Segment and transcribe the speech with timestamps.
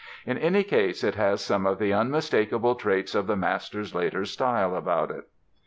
[0.25, 4.75] In any case it has some of the unmistakable traits of the master's later style
[4.75, 5.27] about it.